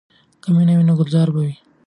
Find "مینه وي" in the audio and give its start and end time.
0.55-0.83